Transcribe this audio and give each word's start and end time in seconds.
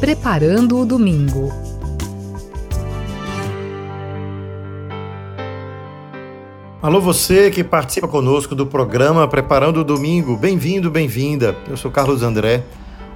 Preparando 0.00 0.78
o 0.78 0.84
Domingo. 0.84 1.50
Alô, 6.82 7.00
você 7.00 7.50
que 7.50 7.64
participa 7.64 8.06
conosco 8.06 8.54
do 8.54 8.66
programa 8.66 9.26
Preparando 9.26 9.80
o 9.80 9.84
Domingo, 9.84 10.36
bem-vindo, 10.36 10.90
bem-vinda. 10.90 11.56
Eu 11.66 11.78
sou 11.78 11.90
Carlos 11.90 12.22
André. 12.22 12.62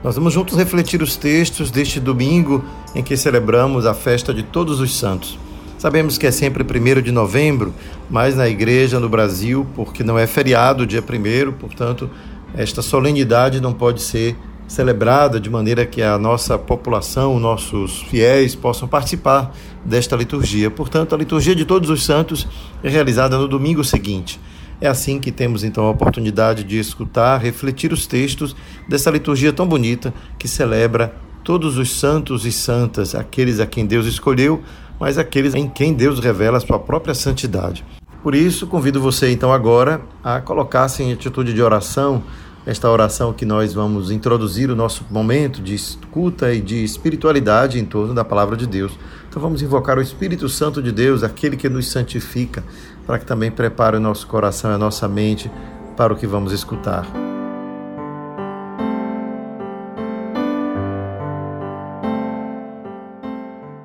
Nós 0.02 0.14
vamos 0.14 0.32
juntos 0.32 0.56
refletir 0.56 1.02
os 1.02 1.16
textos 1.16 1.70
deste 1.70 2.00
domingo 2.00 2.64
em 2.94 3.02
que 3.02 3.14
celebramos 3.14 3.84
a 3.84 3.92
festa 3.92 4.32
de 4.32 4.42
Todos 4.42 4.80
os 4.80 4.96
Santos. 4.96 5.38
Sabemos 5.78 6.16
que 6.16 6.26
é 6.26 6.30
sempre 6.30 6.64
1 6.64 7.02
de 7.02 7.12
novembro, 7.12 7.74
mas 8.08 8.34
na 8.34 8.48
igreja 8.48 8.98
no 8.98 9.08
Brasil, 9.08 9.66
porque 9.76 10.02
não 10.02 10.18
é 10.18 10.26
feriado 10.26 10.86
dia 10.86 11.02
1, 11.02 11.52
portanto, 11.52 12.08
esta 12.56 12.80
solenidade 12.80 13.60
não 13.60 13.74
pode 13.74 14.00
ser 14.00 14.34
celebrada 14.70 15.40
de 15.40 15.50
maneira 15.50 15.84
que 15.84 16.00
a 16.00 16.16
nossa 16.16 16.56
população, 16.56 17.40
nossos 17.40 18.02
fiéis 18.02 18.54
possam 18.54 18.86
participar 18.86 19.52
desta 19.84 20.14
liturgia. 20.14 20.70
Portanto, 20.70 21.12
a 21.12 21.18
liturgia 21.18 21.56
de 21.56 21.64
Todos 21.64 21.90
os 21.90 22.04
Santos 22.04 22.46
é 22.80 22.88
realizada 22.88 23.36
no 23.36 23.48
domingo 23.48 23.82
seguinte. 23.82 24.38
É 24.80 24.86
assim 24.86 25.18
que 25.18 25.32
temos 25.32 25.64
então 25.64 25.86
a 25.86 25.90
oportunidade 25.90 26.62
de 26.62 26.78
escutar, 26.78 27.38
refletir 27.38 27.92
os 27.92 28.06
textos 28.06 28.54
dessa 28.88 29.10
liturgia 29.10 29.52
tão 29.52 29.66
bonita 29.66 30.14
que 30.38 30.46
celebra 30.46 31.16
todos 31.42 31.76
os 31.76 31.98
santos 31.98 32.46
e 32.46 32.52
santas, 32.52 33.16
aqueles 33.16 33.58
a 33.58 33.66
quem 33.66 33.84
Deus 33.84 34.06
escolheu, 34.06 34.62
mas 35.00 35.18
aqueles 35.18 35.52
em 35.52 35.68
quem 35.68 35.92
Deus 35.92 36.20
revela 36.20 36.58
a 36.58 36.60
sua 36.60 36.78
própria 36.78 37.12
santidade. 37.12 37.84
Por 38.22 38.36
isso, 38.36 38.68
convido 38.68 39.00
você 39.00 39.32
então 39.32 39.52
agora 39.52 40.00
a 40.22 40.40
colocar-se 40.40 41.02
em 41.02 41.12
atitude 41.12 41.52
de 41.52 41.60
oração 41.60 42.22
esta 42.66 42.90
oração 42.90 43.32
que 43.32 43.46
nós 43.46 43.72
vamos 43.72 44.10
introduzir 44.10 44.70
o 44.70 44.76
nosso 44.76 45.04
momento 45.10 45.62
de 45.62 45.74
escuta 45.74 46.52
e 46.52 46.60
de 46.60 46.84
espiritualidade 46.84 47.78
em 47.78 47.84
torno 47.84 48.12
da 48.12 48.24
palavra 48.24 48.56
de 48.56 48.66
Deus. 48.66 48.92
Então 49.28 49.40
vamos 49.40 49.62
invocar 49.62 49.98
o 49.98 50.02
Espírito 50.02 50.48
Santo 50.48 50.82
de 50.82 50.92
Deus, 50.92 51.22
aquele 51.22 51.56
que 51.56 51.68
nos 51.68 51.90
santifica, 51.90 52.62
para 53.06 53.18
que 53.18 53.24
também 53.24 53.50
prepare 53.50 53.96
o 53.96 54.00
nosso 54.00 54.26
coração 54.26 54.70
e 54.70 54.74
a 54.74 54.78
nossa 54.78 55.08
mente 55.08 55.50
para 55.96 56.12
o 56.12 56.16
que 56.16 56.26
vamos 56.26 56.52
escutar. 56.52 57.06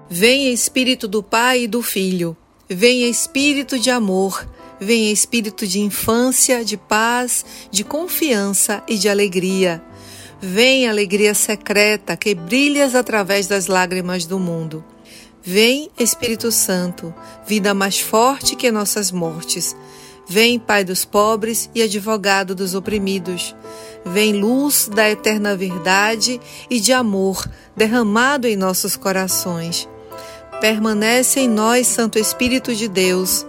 Venha 0.09 0.51
Espírito 0.51 1.07
do 1.07 1.21
Pai 1.21 1.63
e 1.63 1.67
do 1.67 1.81
Filho, 1.81 2.37
venha 2.69 3.07
Espírito 3.07 3.77
de 3.77 3.89
amor 3.89 4.45
venha 4.79 5.11
espírito 5.11 5.65
de 5.65 5.79
infância, 5.79 6.63
de 6.63 6.77
paz, 6.77 7.45
de 7.71 7.83
confiança 7.83 8.83
e 8.87 8.97
de 8.97 9.09
alegria. 9.09 9.81
Vem 10.41 10.87
alegria 10.87 11.33
secreta 11.33 12.17
que 12.17 12.35
brilhas 12.35 12.93
através 12.93 13.47
das 13.47 13.67
lágrimas 13.67 14.25
do 14.25 14.37
mundo. 14.37 14.83
Vem 15.41 15.91
Espírito 15.97 16.51
Santo, 16.51 17.13
vida 17.47 17.73
mais 17.73 17.99
forte 17.99 18.55
que 18.55 18.71
nossas 18.71 19.11
mortes. 19.11 19.75
Vem 20.27 20.57
Pai 20.57 20.83
dos 20.83 21.05
pobres 21.05 21.69
e 21.73 21.83
advogado 21.83 22.55
dos 22.55 22.73
oprimidos. 22.73 23.55
Vem 24.03 24.33
luz 24.33 24.89
da 24.91 25.09
eterna 25.09 25.55
verdade 25.55 26.41
e 26.69 26.79
de 26.79 26.91
amor 26.91 27.47
derramado 27.75 28.47
em 28.47 28.55
nossos 28.55 28.95
corações. 28.95 29.87
Permanece 30.59 31.41
em 31.41 31.47
nós, 31.47 31.85
Santo 31.87 32.17
Espírito 32.17 32.73
de 32.73 32.87
Deus 32.87 33.45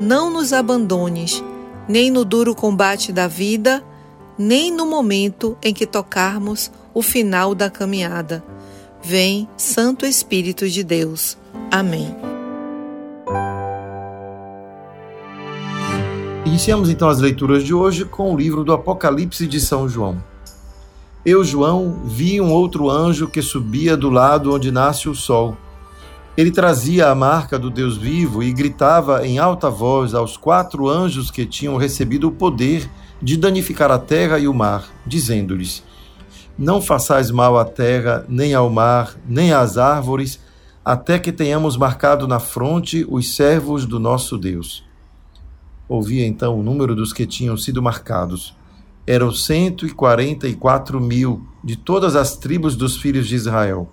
não 0.00 0.30
nos 0.30 0.52
abandones, 0.52 1.42
nem 1.88 2.10
no 2.10 2.24
duro 2.24 2.54
combate 2.54 3.12
da 3.12 3.26
vida, 3.26 3.84
nem 4.38 4.70
no 4.70 4.86
momento 4.86 5.56
em 5.62 5.72
que 5.72 5.86
tocarmos 5.86 6.70
o 6.92 7.02
final 7.02 7.54
da 7.54 7.70
caminhada. 7.70 8.44
Vem, 9.02 9.48
Santo 9.56 10.06
Espírito 10.06 10.68
de 10.68 10.82
Deus. 10.82 11.36
Amém. 11.70 12.14
Iniciamos 16.44 16.88
então 16.88 17.08
as 17.08 17.18
leituras 17.18 17.64
de 17.64 17.74
hoje 17.74 18.04
com 18.04 18.32
o 18.32 18.36
livro 18.36 18.64
do 18.64 18.72
Apocalipse 18.72 19.46
de 19.46 19.60
São 19.60 19.88
João. 19.88 20.22
Eu, 21.24 21.42
João, 21.42 22.02
vi 22.04 22.40
um 22.40 22.52
outro 22.52 22.90
anjo 22.90 23.28
que 23.28 23.40
subia 23.40 23.96
do 23.96 24.10
lado 24.10 24.54
onde 24.54 24.70
nasce 24.70 25.08
o 25.08 25.14
sol 25.14 25.56
ele 26.36 26.50
trazia 26.50 27.08
a 27.08 27.14
marca 27.14 27.58
do 27.58 27.70
Deus 27.70 27.96
vivo 27.96 28.42
e 28.42 28.52
gritava 28.52 29.26
em 29.26 29.38
alta 29.38 29.70
voz 29.70 30.14
aos 30.14 30.36
quatro 30.36 30.88
anjos 30.88 31.30
que 31.30 31.46
tinham 31.46 31.76
recebido 31.76 32.28
o 32.28 32.32
poder 32.32 32.90
de 33.22 33.36
danificar 33.36 33.90
a 33.90 33.98
terra 33.98 34.38
e 34.38 34.48
o 34.48 34.52
mar, 34.54 34.88
dizendo-lhes: 35.06 35.84
Não 36.58 36.82
façais 36.82 37.30
mal 37.30 37.56
à 37.56 37.64
terra, 37.64 38.24
nem 38.28 38.52
ao 38.52 38.68
mar, 38.68 39.16
nem 39.28 39.52
às 39.52 39.78
árvores, 39.78 40.40
até 40.84 41.20
que 41.20 41.30
tenhamos 41.30 41.76
marcado 41.76 42.26
na 42.26 42.40
fronte 42.40 43.06
os 43.08 43.36
servos 43.36 43.86
do 43.86 44.00
nosso 44.00 44.36
Deus. 44.36 44.84
Ouvi 45.88 46.22
então 46.22 46.58
o 46.58 46.62
número 46.62 46.96
dos 46.96 47.12
que 47.12 47.26
tinham 47.26 47.56
sido 47.56 47.80
marcados. 47.80 48.56
Eram 49.06 49.30
cento 49.30 49.86
e 49.86 49.90
quarenta 49.90 50.48
e 50.48 50.54
quatro 50.54 51.00
mil 51.00 51.46
de 51.62 51.76
todas 51.76 52.16
as 52.16 52.36
tribos 52.36 52.74
dos 52.74 52.96
filhos 52.96 53.28
de 53.28 53.36
Israel. 53.36 53.90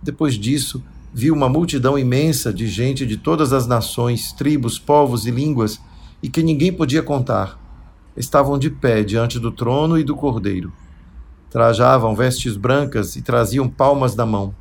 Depois 0.00 0.34
disso, 0.34 0.82
viu 1.12 1.34
uma 1.34 1.48
multidão 1.48 1.98
imensa 1.98 2.52
de 2.52 2.66
gente 2.66 3.04
de 3.04 3.16
todas 3.16 3.52
as 3.52 3.66
nações, 3.66 4.32
tribos, 4.32 4.78
povos 4.78 5.26
e 5.26 5.30
línguas, 5.30 5.80
e 6.22 6.28
que 6.28 6.42
ninguém 6.42 6.72
podia 6.72 7.02
contar. 7.02 7.60
Estavam 8.16 8.58
de 8.58 8.70
pé 8.70 9.02
diante 9.02 9.38
do 9.38 9.50
trono 9.50 9.98
e 9.98 10.04
do 10.04 10.16
cordeiro. 10.16 10.72
Trajavam 11.50 12.14
vestes 12.14 12.56
brancas 12.56 13.14
e 13.16 13.22
traziam 13.22 13.68
palmas 13.68 14.16
na 14.16 14.24
mão. 14.24 14.54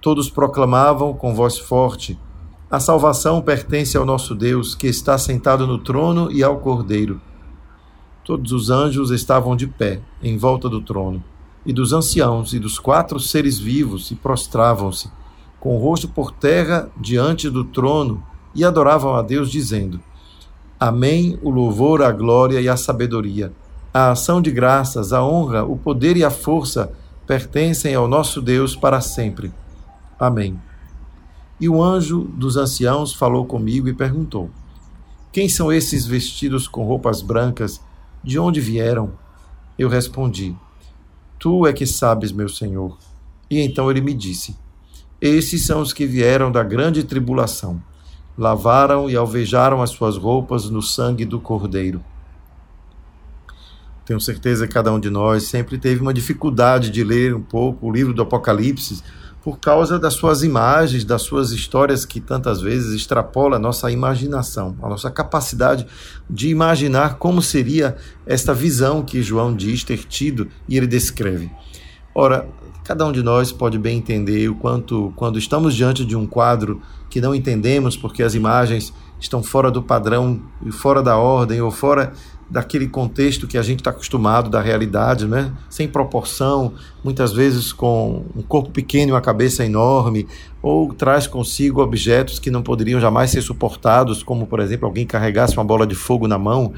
Todos 0.00 0.28
proclamavam 0.28 1.14
com 1.14 1.34
voz 1.34 1.58
forte: 1.58 2.18
A 2.70 2.78
salvação 2.78 3.40
pertence 3.40 3.96
ao 3.96 4.04
nosso 4.04 4.34
Deus, 4.34 4.74
que 4.74 4.86
está 4.86 5.16
sentado 5.16 5.66
no 5.66 5.78
trono 5.78 6.30
e 6.30 6.42
ao 6.42 6.58
cordeiro. 6.58 7.20
Todos 8.24 8.52
os 8.52 8.68
anjos 8.68 9.10
estavam 9.10 9.56
de 9.56 9.66
pé, 9.66 10.00
em 10.22 10.36
volta 10.36 10.68
do 10.68 10.80
trono, 10.80 11.22
e 11.64 11.72
dos 11.72 11.92
anciãos 11.92 12.52
e 12.52 12.58
dos 12.58 12.78
quatro 12.78 13.18
seres 13.18 13.58
vivos, 13.58 14.10
e 14.10 14.14
prostravam-se 14.14 15.10
com 15.62 15.76
o 15.76 15.78
rosto 15.78 16.08
por 16.08 16.32
terra 16.32 16.90
diante 17.00 17.48
do 17.48 17.62
trono 17.62 18.20
e 18.52 18.64
adoravam 18.64 19.14
a 19.14 19.22
Deus, 19.22 19.48
dizendo: 19.48 20.00
Amém, 20.78 21.38
o 21.40 21.50
louvor, 21.50 22.02
a 22.02 22.10
glória 22.10 22.60
e 22.60 22.68
a 22.68 22.76
sabedoria, 22.76 23.52
a 23.94 24.10
ação 24.10 24.42
de 24.42 24.50
graças, 24.50 25.12
a 25.12 25.24
honra, 25.24 25.62
o 25.62 25.78
poder 25.78 26.16
e 26.16 26.24
a 26.24 26.30
força 26.30 26.92
pertencem 27.28 27.94
ao 27.94 28.08
nosso 28.08 28.42
Deus 28.42 28.74
para 28.74 29.00
sempre. 29.00 29.52
Amém. 30.18 30.60
E 31.60 31.68
o 31.68 31.80
anjo 31.80 32.22
dos 32.34 32.56
anciãos 32.56 33.14
falou 33.14 33.46
comigo 33.46 33.88
e 33.88 33.94
perguntou: 33.94 34.50
Quem 35.30 35.48
são 35.48 35.72
esses 35.72 36.04
vestidos 36.04 36.66
com 36.66 36.84
roupas 36.84 37.22
brancas? 37.22 37.80
De 38.20 38.36
onde 38.36 38.60
vieram? 38.60 39.12
Eu 39.78 39.88
respondi: 39.88 40.56
Tu 41.38 41.68
é 41.68 41.72
que 41.72 41.86
sabes, 41.86 42.32
meu 42.32 42.48
Senhor. 42.48 42.98
E 43.48 43.60
então 43.60 43.88
ele 43.88 44.00
me 44.00 44.12
disse: 44.12 44.56
esses 45.22 45.64
são 45.64 45.80
os 45.80 45.92
que 45.92 46.04
vieram 46.04 46.50
da 46.50 46.64
grande 46.64 47.04
tribulação. 47.04 47.80
Lavaram 48.36 49.08
e 49.08 49.14
alvejaram 49.14 49.80
as 49.80 49.90
suas 49.90 50.16
roupas 50.16 50.68
no 50.68 50.82
sangue 50.82 51.24
do 51.24 51.38
Cordeiro. 51.38 52.02
Tenho 54.04 54.20
certeza 54.20 54.66
que 54.66 54.74
cada 54.74 54.92
um 54.92 54.98
de 54.98 55.08
nós 55.08 55.44
sempre 55.44 55.78
teve 55.78 56.00
uma 56.00 56.12
dificuldade 56.12 56.90
de 56.90 57.04
ler 57.04 57.36
um 57.36 57.40
pouco 57.40 57.86
o 57.86 57.92
livro 57.92 58.12
do 58.12 58.20
Apocalipse 58.20 59.00
por 59.44 59.60
causa 59.60 59.96
das 59.96 60.14
suas 60.14 60.42
imagens, 60.42 61.04
das 61.04 61.22
suas 61.22 61.52
histórias 61.52 62.04
que 62.04 62.20
tantas 62.20 62.60
vezes 62.60 62.92
extrapola 62.92 63.56
a 63.56 63.60
nossa 63.60 63.92
imaginação, 63.92 64.76
a 64.82 64.88
nossa 64.88 65.08
capacidade 65.08 65.86
de 66.28 66.48
imaginar 66.48 67.18
como 67.18 67.40
seria 67.40 67.96
esta 68.26 68.52
visão 68.52 69.04
que 69.04 69.22
João 69.22 69.54
diz 69.54 69.84
ter 69.84 69.98
tido 69.98 70.48
e 70.68 70.76
ele 70.76 70.88
descreve. 70.88 71.48
Ora, 72.14 72.48
Cada 72.84 73.06
um 73.06 73.12
de 73.12 73.22
nós 73.22 73.52
pode 73.52 73.78
bem 73.78 73.98
entender 73.98 74.48
o 74.48 74.56
quanto, 74.56 75.12
quando 75.14 75.38
estamos 75.38 75.74
diante 75.74 76.04
de 76.04 76.16
um 76.16 76.26
quadro 76.26 76.82
que 77.08 77.20
não 77.20 77.32
entendemos 77.32 77.96
porque 77.96 78.24
as 78.24 78.34
imagens 78.34 78.92
estão 79.20 79.40
fora 79.40 79.70
do 79.70 79.80
padrão 79.80 80.40
fora 80.72 81.00
da 81.00 81.16
ordem 81.16 81.60
ou 81.60 81.70
fora 81.70 82.12
daquele 82.50 82.88
contexto 82.88 83.46
que 83.46 83.56
a 83.56 83.62
gente 83.62 83.78
está 83.78 83.90
acostumado 83.90 84.50
da 84.50 84.60
realidade, 84.60 85.28
né? 85.28 85.52
sem 85.70 85.86
proporção, 85.86 86.74
muitas 87.04 87.32
vezes 87.32 87.72
com 87.72 88.24
um 88.34 88.42
corpo 88.42 88.70
pequeno 88.70 89.10
e 89.10 89.12
uma 89.12 89.20
cabeça 89.20 89.64
enorme, 89.64 90.26
ou 90.60 90.92
traz 90.92 91.28
consigo 91.28 91.80
objetos 91.80 92.40
que 92.40 92.50
não 92.50 92.62
poderiam 92.62 93.00
jamais 93.00 93.30
ser 93.30 93.42
suportados, 93.42 94.24
como 94.24 94.44
por 94.44 94.58
exemplo 94.58 94.86
alguém 94.86 95.06
carregasse 95.06 95.56
uma 95.56 95.64
bola 95.64 95.86
de 95.86 95.94
fogo 95.94 96.26
na 96.26 96.36
mão. 96.36 96.72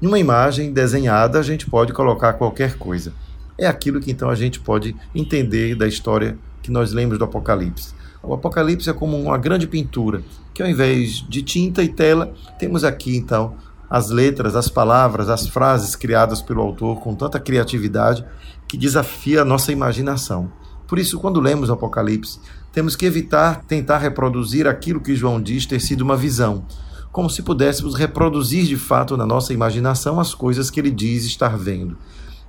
Numa 0.00 0.18
imagem 0.18 0.72
desenhada, 0.72 1.38
a 1.38 1.42
gente 1.42 1.68
pode 1.68 1.92
colocar 1.92 2.32
qualquer 2.32 2.78
coisa 2.78 3.12
é 3.58 3.66
aquilo 3.66 4.00
que 4.00 4.10
então 4.10 4.28
a 4.30 4.34
gente 4.34 4.60
pode 4.60 4.94
entender 5.14 5.74
da 5.74 5.86
história 5.86 6.38
que 6.62 6.70
nós 6.70 6.92
lemos 6.92 7.18
do 7.18 7.24
Apocalipse. 7.24 7.94
O 8.22 8.32
Apocalipse 8.32 8.88
é 8.88 8.92
como 8.92 9.20
uma 9.20 9.36
grande 9.36 9.66
pintura, 9.66 10.22
que 10.54 10.62
ao 10.62 10.68
invés 10.68 11.24
de 11.28 11.42
tinta 11.42 11.82
e 11.82 11.88
tela, 11.88 12.32
temos 12.58 12.84
aqui 12.84 13.16
então 13.16 13.56
as 13.90 14.10
letras, 14.10 14.56
as 14.56 14.68
palavras, 14.68 15.28
as 15.28 15.46
frases 15.46 15.94
criadas 15.94 16.40
pelo 16.40 16.62
autor 16.62 17.00
com 17.00 17.14
tanta 17.14 17.38
criatividade 17.38 18.24
que 18.66 18.78
desafia 18.78 19.42
a 19.42 19.44
nossa 19.44 19.70
imaginação. 19.70 20.50
Por 20.86 20.98
isso, 20.98 21.18
quando 21.18 21.40
lemos 21.40 21.68
o 21.68 21.72
Apocalipse, 21.72 22.38
temos 22.72 22.96
que 22.96 23.04
evitar 23.04 23.64
tentar 23.64 23.98
reproduzir 23.98 24.66
aquilo 24.66 25.00
que 25.00 25.14
João 25.14 25.42
diz 25.42 25.66
ter 25.66 25.80
sido 25.80 26.00
uma 26.00 26.16
visão, 26.16 26.64
como 27.10 27.28
se 27.28 27.42
pudéssemos 27.42 27.94
reproduzir 27.94 28.64
de 28.64 28.76
fato 28.76 29.16
na 29.16 29.26
nossa 29.26 29.52
imaginação 29.52 30.18
as 30.18 30.34
coisas 30.34 30.70
que 30.70 30.80
ele 30.80 30.90
diz 30.90 31.24
estar 31.24 31.58
vendo. 31.58 31.98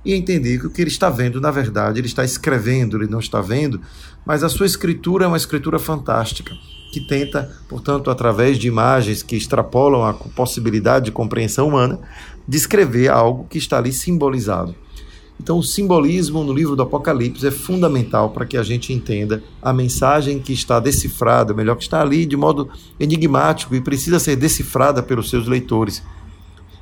E 0.04 0.12
entender 0.12 0.58
que 0.58 0.66
o 0.66 0.70
que 0.70 0.82
ele 0.82 0.90
está 0.90 1.08
vendo, 1.08 1.40
na 1.40 1.50
verdade, 1.50 1.98
ele 1.98 2.06
está 2.06 2.24
escrevendo, 2.24 2.96
ele 2.96 3.10
não 3.10 3.18
está 3.18 3.40
vendo, 3.40 3.80
mas 4.24 4.44
a 4.44 4.48
sua 4.48 4.66
escritura 4.66 5.24
é 5.24 5.28
uma 5.28 5.36
escritura 5.36 5.78
fantástica, 5.78 6.54
que 6.92 7.00
tenta, 7.00 7.50
portanto, 7.68 8.10
através 8.10 8.58
de 8.58 8.68
imagens 8.68 9.22
que 9.22 9.34
extrapolam 9.34 10.04
a 10.04 10.12
possibilidade 10.12 11.06
de 11.06 11.12
compreensão 11.12 11.68
humana, 11.68 11.98
descrever 12.46 13.08
algo 13.08 13.46
que 13.48 13.58
está 13.58 13.78
ali 13.78 13.92
simbolizado. 13.92 14.74
Então, 15.40 15.58
o 15.58 15.62
simbolismo 15.62 16.44
no 16.44 16.52
livro 16.52 16.76
do 16.76 16.82
Apocalipse 16.82 17.46
é 17.46 17.50
fundamental 17.50 18.30
para 18.30 18.46
que 18.46 18.56
a 18.56 18.62
gente 18.62 18.92
entenda 18.92 19.42
a 19.60 19.72
mensagem 19.72 20.38
que 20.38 20.52
está 20.52 20.78
decifrada, 20.78 21.52
melhor, 21.52 21.76
que 21.76 21.82
está 21.82 22.00
ali 22.00 22.24
de 22.24 22.36
modo 22.36 22.70
enigmático 23.00 23.74
e 23.74 23.80
precisa 23.80 24.18
ser 24.18 24.36
decifrada 24.36 25.02
pelos 25.02 25.28
seus 25.28 25.48
leitores. 25.48 26.02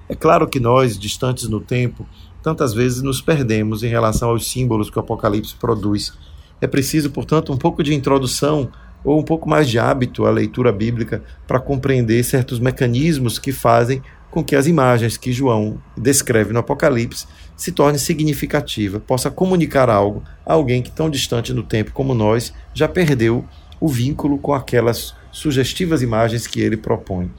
É 0.08 0.14
claro 0.14 0.46
que 0.46 0.60
nós, 0.60 0.98
distantes 0.98 1.48
no 1.48 1.60
tempo, 1.60 2.06
tantas 2.42 2.74
vezes 2.74 3.02
nos 3.02 3.20
perdemos 3.20 3.82
em 3.82 3.88
relação 3.88 4.30
aos 4.30 4.50
símbolos 4.50 4.90
que 4.90 4.98
o 4.98 5.00
Apocalipse 5.00 5.54
produz. 5.54 6.12
É 6.60 6.66
preciso, 6.66 7.10
portanto, 7.10 7.52
um 7.52 7.56
pouco 7.56 7.82
de 7.82 7.94
introdução 7.94 8.70
ou 9.04 9.18
um 9.18 9.22
pouco 9.22 9.48
mais 9.48 9.68
de 9.68 9.78
hábito 9.78 10.26
à 10.26 10.30
leitura 10.30 10.72
bíblica 10.72 11.22
para 11.46 11.60
compreender 11.60 12.22
certos 12.24 12.58
mecanismos 12.58 13.38
que 13.38 13.52
fazem 13.52 14.02
com 14.30 14.42
que 14.42 14.56
as 14.56 14.66
imagens 14.66 15.16
que 15.16 15.32
João 15.32 15.78
descreve 15.96 16.52
no 16.52 16.60
Apocalipse 16.60 17.26
se 17.56 17.70
torne 17.70 17.98
significativa, 17.98 18.98
possa 18.98 19.30
comunicar 19.30 19.90
algo 19.90 20.22
a 20.46 20.54
alguém 20.54 20.82
que 20.82 20.90
tão 20.90 21.10
distante 21.10 21.52
no 21.52 21.62
tempo 21.62 21.92
como 21.92 22.14
nós 22.14 22.52
já 22.72 22.88
perdeu 22.88 23.44
o 23.78 23.88
vínculo 23.88 24.38
com 24.38 24.54
aquelas 24.54 25.14
sugestivas 25.30 26.02
imagens 26.02 26.46
que 26.46 26.60
ele 26.60 26.76
propõe. 26.76 27.30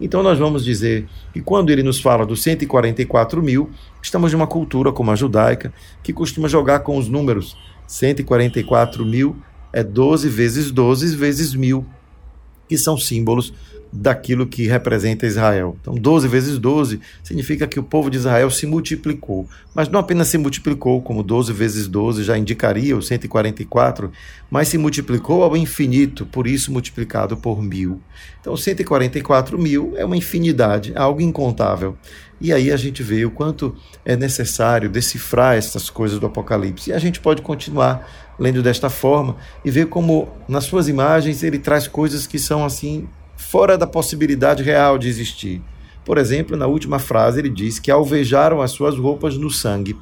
Então 0.00 0.22
nós 0.22 0.38
vamos 0.38 0.64
dizer 0.64 1.06
que 1.32 1.40
quando 1.40 1.70
ele 1.70 1.82
nos 1.82 2.00
fala 2.00 2.26
dos 2.26 2.42
144 2.42 3.42
mil, 3.42 3.70
estamos 4.04 4.32
numa 4.32 4.46
cultura 4.46 4.92
como 4.92 5.10
a 5.10 5.16
judaica, 5.16 5.72
que 6.02 6.12
costuma 6.12 6.46
jogar 6.46 6.80
com 6.80 6.98
os 6.98 7.08
números. 7.08 7.56
144 7.86 9.04
mil 9.04 9.36
é 9.72 9.82
12 9.82 10.28
vezes 10.28 10.70
12 10.70 11.16
vezes 11.16 11.54
mil, 11.54 11.86
que 12.68 12.76
são 12.76 12.98
símbolos 12.98 13.52
daquilo 13.96 14.44
que 14.44 14.66
representa 14.66 15.24
Israel. 15.24 15.76
Então, 15.80 15.94
12 15.94 16.26
vezes 16.26 16.58
12 16.58 17.00
significa 17.22 17.64
que 17.64 17.78
o 17.78 17.82
povo 17.82 18.10
de 18.10 18.16
Israel 18.16 18.50
se 18.50 18.66
multiplicou. 18.66 19.48
Mas 19.72 19.88
não 19.88 20.00
apenas 20.00 20.26
se 20.26 20.36
multiplicou, 20.36 21.00
como 21.00 21.22
12 21.22 21.52
vezes 21.52 21.86
12 21.86 22.24
já 22.24 22.36
indicaria 22.36 22.96
o 22.96 23.02
144, 23.02 24.10
mas 24.50 24.66
se 24.66 24.76
multiplicou 24.76 25.44
ao 25.44 25.56
infinito, 25.56 26.26
por 26.26 26.48
isso 26.48 26.72
multiplicado 26.72 27.36
por 27.36 27.62
mil. 27.62 28.00
Então, 28.40 28.56
144 28.56 29.56
mil 29.56 29.94
é 29.96 30.04
uma 30.04 30.16
infinidade, 30.16 30.92
algo 30.96 31.20
incontável. 31.20 31.96
E 32.40 32.52
aí 32.52 32.72
a 32.72 32.76
gente 32.76 33.00
vê 33.00 33.24
o 33.24 33.30
quanto 33.30 33.76
é 34.04 34.16
necessário 34.16 34.90
decifrar 34.90 35.56
essas 35.56 35.88
coisas 35.88 36.18
do 36.18 36.26
Apocalipse. 36.26 36.90
E 36.90 36.92
a 36.92 36.98
gente 36.98 37.20
pode 37.20 37.42
continuar 37.42 38.10
lendo 38.36 38.60
desta 38.60 38.90
forma 38.90 39.36
e 39.64 39.70
ver 39.70 39.86
como 39.86 40.28
nas 40.48 40.64
suas 40.64 40.88
imagens 40.88 41.44
ele 41.44 41.60
traz 41.60 41.86
coisas 41.86 42.26
que 42.26 42.40
são 42.40 42.64
assim 42.64 43.06
fora 43.44 43.78
da 43.78 43.86
possibilidade 43.86 44.62
real 44.62 44.98
de 44.98 45.08
existir. 45.08 45.62
Por 46.04 46.18
exemplo, 46.18 46.56
na 46.56 46.66
última 46.66 46.98
frase 46.98 47.40
ele 47.40 47.48
diz 47.48 47.78
que 47.78 47.90
alvejaram 47.90 48.60
as 48.60 48.72
suas 48.72 48.96
roupas 48.96 49.36
no 49.36 49.50
sangue. 49.50 49.96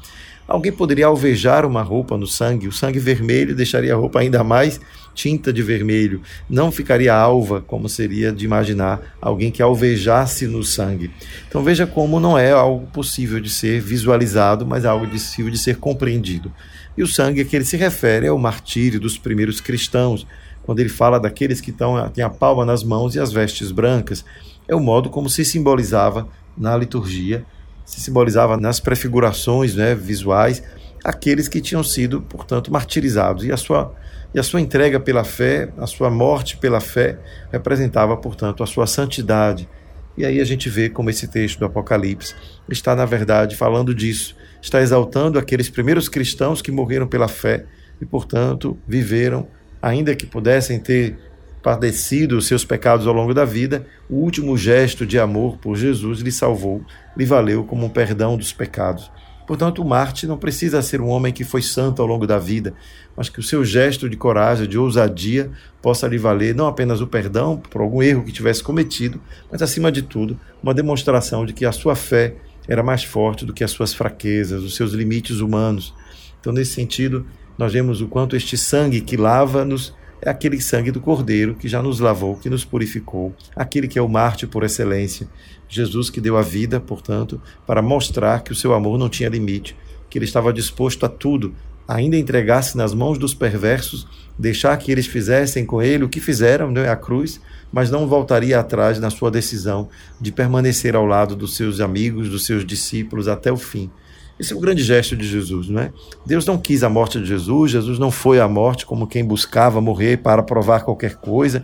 Alguém 0.48 0.72
poderia 0.72 1.06
alvejar 1.06 1.64
uma 1.64 1.82
roupa 1.82 2.16
no 2.16 2.26
sangue? 2.26 2.66
O 2.66 2.72
sangue 2.72 2.98
vermelho 2.98 3.54
deixaria 3.54 3.94
a 3.94 3.96
roupa 3.96 4.20
ainda 4.20 4.42
mais 4.42 4.80
tinta 5.14 5.52
de 5.52 5.62
vermelho. 5.62 6.20
Não 6.48 6.72
ficaria 6.72 7.14
alva, 7.14 7.60
como 7.60 7.88
seria 7.88 8.32
de 8.32 8.44
imaginar 8.44 9.16
alguém 9.20 9.50
que 9.50 9.62
alvejasse 9.62 10.46
no 10.46 10.64
sangue. 10.64 11.10
Então 11.48 11.62
veja 11.62 11.86
como 11.86 12.18
não 12.18 12.38
é 12.38 12.50
algo 12.50 12.86
possível 12.88 13.40
de 13.40 13.50
ser 13.50 13.80
visualizado, 13.80 14.66
mas 14.66 14.84
algo 14.84 15.06
possível 15.06 15.50
de 15.50 15.58
ser 15.58 15.76
compreendido. 15.76 16.52
E 16.96 17.02
o 17.02 17.06
sangue 17.06 17.40
a 17.40 17.44
que 17.44 17.54
ele 17.54 17.64
se 17.64 17.76
refere 17.76 18.26
é 18.26 18.32
o 18.32 18.38
martírio 18.38 18.98
dos 18.98 19.16
primeiros 19.16 19.60
cristãos, 19.60 20.26
quando 20.64 20.80
ele 20.80 20.88
fala 20.88 21.18
daqueles 21.18 21.60
que 21.60 21.70
estão, 21.70 22.08
têm 22.10 22.24
a 22.24 22.30
palma 22.30 22.64
nas 22.64 22.84
mãos 22.84 23.14
e 23.14 23.20
as 23.20 23.32
vestes 23.32 23.70
brancas, 23.70 24.24
é 24.68 24.74
o 24.74 24.80
modo 24.80 25.10
como 25.10 25.28
se 25.28 25.44
simbolizava 25.44 26.28
na 26.56 26.76
liturgia, 26.76 27.44
se 27.84 28.00
simbolizava 28.00 28.56
nas 28.56 28.78
prefigurações 28.78 29.74
né, 29.74 29.94
visuais, 29.94 30.62
aqueles 31.04 31.48
que 31.48 31.60
tinham 31.60 31.82
sido, 31.82 32.22
portanto, 32.22 32.72
martirizados. 32.72 33.44
E 33.44 33.52
a 33.52 33.56
sua, 33.56 33.94
e 34.32 34.38
a 34.38 34.42
sua 34.42 34.60
entrega 34.60 35.00
pela 35.00 35.24
fé, 35.24 35.70
a 35.76 35.86
sua 35.86 36.10
morte 36.10 36.56
pela 36.56 36.80
fé, 36.80 37.18
representava, 37.50 38.16
portanto, 38.16 38.62
a 38.62 38.66
sua 38.66 38.86
santidade. 38.86 39.68
E 40.16 40.24
aí 40.24 40.40
a 40.40 40.44
gente 40.44 40.68
vê 40.68 40.88
como 40.88 41.10
esse 41.10 41.26
texto 41.26 41.58
do 41.58 41.64
Apocalipse 41.64 42.34
está, 42.68 42.94
na 42.94 43.04
verdade, 43.04 43.56
falando 43.56 43.94
disso. 43.94 44.36
Está 44.60 44.80
exaltando 44.80 45.38
aqueles 45.38 45.68
primeiros 45.68 46.08
cristãos 46.08 46.62
que 46.62 46.70
morreram 46.70 47.06
pela 47.06 47.26
fé 47.26 47.64
e, 48.00 48.06
portanto, 48.06 48.78
viveram 48.86 49.48
ainda 49.82 50.14
que 50.14 50.24
pudessem 50.24 50.78
ter 50.78 51.18
padecido 51.62 52.38
os 52.38 52.46
seus 52.46 52.64
pecados 52.64 53.06
ao 53.06 53.12
longo 53.12 53.34
da 53.34 53.44
vida, 53.44 53.86
o 54.08 54.16
último 54.16 54.56
gesto 54.56 55.04
de 55.04 55.18
amor 55.18 55.58
por 55.58 55.76
Jesus 55.76 56.20
lhe 56.20 56.32
salvou, 56.32 56.84
lhe 57.16 57.24
valeu 57.24 57.64
como 57.64 57.86
um 57.86 57.90
perdão 57.90 58.36
dos 58.36 58.52
pecados. 58.52 59.10
Portanto, 59.46 59.82
o 59.82 59.84
Marte 59.84 60.26
não 60.26 60.38
precisa 60.38 60.80
ser 60.82 61.00
um 61.00 61.08
homem 61.08 61.32
que 61.32 61.44
foi 61.44 61.62
santo 61.62 62.00
ao 62.00 62.08
longo 62.08 62.26
da 62.26 62.38
vida, 62.38 62.74
mas 63.16 63.28
que 63.28 63.40
o 63.40 63.42
seu 63.42 63.64
gesto 63.64 64.08
de 64.08 64.16
coragem, 64.16 64.68
de 64.68 64.78
ousadia, 64.78 65.50
possa 65.80 66.06
lhe 66.06 66.16
valer 66.16 66.54
não 66.54 66.66
apenas 66.66 67.00
o 67.00 67.06
perdão 67.06 67.56
por 67.56 67.80
algum 67.80 68.02
erro 68.02 68.24
que 68.24 68.32
tivesse 68.32 68.62
cometido, 68.62 69.20
mas, 69.50 69.60
acima 69.60 69.90
de 69.90 70.02
tudo, 70.02 70.38
uma 70.62 70.72
demonstração 70.72 71.44
de 71.44 71.52
que 71.52 71.66
a 71.66 71.72
sua 71.72 71.96
fé 71.96 72.36
era 72.68 72.82
mais 72.82 73.02
forte 73.02 73.44
do 73.44 73.52
que 73.52 73.64
as 73.64 73.72
suas 73.72 73.92
fraquezas, 73.92 74.62
os 74.62 74.76
seus 74.76 74.92
limites 74.92 75.40
humanos. 75.40 75.92
Então, 76.40 76.52
nesse 76.52 76.72
sentido, 76.72 77.26
nós 77.58 77.72
vemos 77.72 78.00
o 78.00 78.08
quanto 78.08 78.36
este 78.36 78.56
sangue 78.56 79.00
que 79.00 79.16
lava-nos 79.16 79.94
é 80.20 80.30
aquele 80.30 80.60
sangue 80.60 80.92
do 80.92 81.00
Cordeiro 81.00 81.54
que 81.54 81.68
já 81.68 81.82
nos 81.82 81.98
lavou, 81.98 82.36
que 82.36 82.48
nos 82.48 82.64
purificou, 82.64 83.34
aquele 83.56 83.88
que 83.88 83.98
é 83.98 84.02
o 84.02 84.08
Marte 84.08 84.46
por 84.46 84.62
excelência. 84.62 85.28
Jesus 85.68 86.10
que 86.10 86.20
deu 86.20 86.36
a 86.36 86.42
vida, 86.42 86.78
portanto, 86.78 87.40
para 87.66 87.82
mostrar 87.82 88.42
que 88.42 88.52
o 88.52 88.54
seu 88.54 88.72
amor 88.72 88.98
não 88.98 89.08
tinha 89.08 89.28
limite, 89.28 89.76
que 90.08 90.18
ele 90.18 90.24
estava 90.24 90.52
disposto 90.52 91.04
a 91.04 91.08
tudo, 91.08 91.54
ainda 91.88 92.16
entregar-se 92.16 92.76
nas 92.76 92.94
mãos 92.94 93.18
dos 93.18 93.34
perversos, 93.34 94.06
deixar 94.38 94.76
que 94.76 94.92
eles 94.92 95.06
fizessem 95.06 95.66
com 95.66 95.82
ele 95.82 96.04
o 96.04 96.08
que 96.08 96.20
fizeram, 96.20 96.70
né, 96.70 96.88
a 96.88 96.96
cruz, 96.96 97.40
mas 97.72 97.90
não 97.90 98.06
voltaria 98.06 98.60
atrás 98.60 99.00
na 99.00 99.10
sua 99.10 99.30
decisão 99.30 99.88
de 100.20 100.30
permanecer 100.30 100.94
ao 100.94 101.06
lado 101.06 101.34
dos 101.34 101.56
seus 101.56 101.80
amigos, 101.80 102.28
dos 102.28 102.46
seus 102.46 102.64
discípulos 102.64 103.26
até 103.26 103.50
o 103.50 103.56
fim. 103.56 103.90
Esse 104.42 104.52
é 104.52 104.56
o 104.56 104.58
grande 104.58 104.82
gesto 104.82 105.16
de 105.16 105.24
Jesus, 105.24 105.68
não 105.68 105.80
é? 105.80 105.92
Deus 106.26 106.44
não 106.44 106.58
quis 106.58 106.82
a 106.82 106.88
morte 106.88 107.20
de 107.20 107.26
Jesus, 107.26 107.70
Jesus 107.70 107.96
não 107.96 108.10
foi 108.10 108.40
à 108.40 108.48
morte 108.48 108.84
como 108.84 109.06
quem 109.06 109.24
buscava 109.24 109.80
morrer 109.80 110.16
para 110.16 110.42
provar 110.42 110.80
qualquer 110.80 111.14
coisa. 111.14 111.62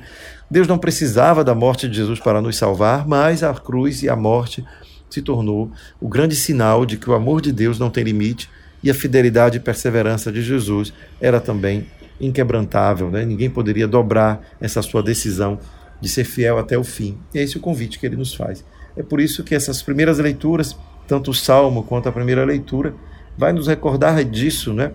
Deus 0.48 0.68
não 0.68 0.78
precisava 0.78 1.42
da 1.42 1.56
morte 1.56 1.88
de 1.88 1.96
Jesus 1.96 2.20
para 2.20 2.40
nos 2.40 2.56
salvar, 2.56 3.04
mas 3.04 3.42
a 3.42 3.52
cruz 3.52 4.04
e 4.04 4.08
a 4.08 4.14
morte 4.14 4.64
se 5.10 5.20
tornou 5.20 5.72
o 6.00 6.08
grande 6.08 6.36
sinal 6.36 6.86
de 6.86 6.96
que 6.96 7.10
o 7.10 7.14
amor 7.14 7.40
de 7.40 7.50
Deus 7.50 7.80
não 7.80 7.90
tem 7.90 8.04
limite 8.04 8.48
e 8.80 8.88
a 8.88 8.94
fidelidade 8.94 9.56
e 9.56 9.60
perseverança 9.60 10.30
de 10.30 10.40
Jesus 10.40 10.92
era 11.20 11.40
também 11.40 11.84
inquebrantável, 12.20 13.10
né? 13.10 13.24
Ninguém 13.24 13.50
poderia 13.50 13.88
dobrar 13.88 14.40
essa 14.60 14.82
sua 14.82 15.02
decisão 15.02 15.58
de 16.00 16.08
ser 16.08 16.22
fiel 16.22 16.58
até 16.58 16.78
o 16.78 16.84
fim. 16.84 17.18
E 17.34 17.40
é 17.40 17.42
esse 17.42 17.56
o 17.56 17.60
convite 17.60 17.98
que 17.98 18.06
ele 18.06 18.14
nos 18.14 18.32
faz. 18.34 18.64
É 18.96 19.02
por 19.02 19.20
isso 19.20 19.42
que 19.42 19.56
essas 19.56 19.82
primeiras 19.82 20.20
leituras 20.20 20.76
tanto 21.08 21.30
o 21.30 21.34
salmo 21.34 21.82
quanto 21.82 22.08
a 22.08 22.12
primeira 22.12 22.44
leitura, 22.44 22.94
vai 23.36 23.52
nos 23.52 23.66
recordar 23.66 24.22
disso, 24.22 24.74
né? 24.74 24.92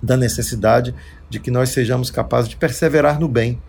Da 0.00 0.16
necessidade 0.16 0.94
de 1.28 1.40
que 1.40 1.50
nós 1.50 1.70
sejamos 1.70 2.10
capazes 2.10 2.50
de 2.50 2.56
perseverar 2.56 3.18
no 3.18 3.26
bem. 3.26 3.60